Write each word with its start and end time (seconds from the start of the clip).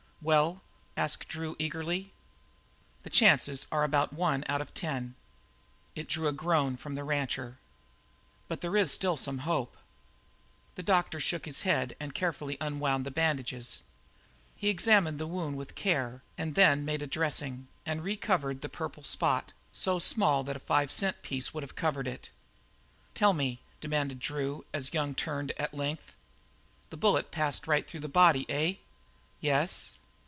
"Well?" 0.23 0.61
asked 0.95 1.27
Drew 1.29 1.55
eagerly. 1.57 2.11
"The 3.01 3.09
chances 3.09 3.65
are 3.71 3.83
about 3.83 4.13
one 4.13 4.43
out 4.47 4.61
of 4.61 4.71
ten." 4.75 5.15
It 5.95 6.07
drew 6.07 6.27
a 6.27 6.31
groan 6.31 6.77
from 6.77 6.93
the 6.93 7.03
rancher. 7.03 7.57
"But 8.47 8.61
there 8.61 8.77
is 8.77 8.91
still 8.91 9.17
some 9.17 9.39
hope." 9.39 9.75
The 10.75 10.83
doctor 10.83 11.19
shook 11.19 11.45
his 11.45 11.61
head 11.61 11.95
and 11.99 12.13
carefully 12.13 12.55
unwound 12.61 13.03
the 13.03 13.09
bandages. 13.09 13.81
He 14.55 14.69
examined 14.69 15.17
the 15.17 15.25
wound 15.25 15.57
with 15.57 15.73
care, 15.73 16.21
and 16.37 16.53
then 16.53 16.85
made 16.85 17.01
a 17.01 17.07
dressing, 17.07 17.67
and 17.83 18.03
recovered 18.03 18.61
the 18.61 18.67
little 18.67 18.77
purple 18.77 19.03
spot, 19.03 19.53
so 19.73 19.97
small 19.97 20.43
that 20.43 20.55
a 20.55 20.59
five 20.59 20.91
cent 20.91 21.23
piece 21.23 21.51
would 21.51 21.63
have 21.63 21.75
covered 21.75 22.07
it. 22.07 22.29
"Tell 23.15 23.33
me!" 23.33 23.59
demanded 23.79 24.19
Drew, 24.19 24.65
as 24.71 24.93
Young 24.93 25.15
turned 25.15 25.49
at 25.57 25.73
length. 25.73 26.15
"The 26.91 26.97
bullet 26.97 27.31
passed 27.31 27.65
right 27.67 27.87
through 27.87 28.01
the 28.01 28.07
body, 28.07 28.45
eh?" 28.51 28.75
"Yes." 29.39 29.97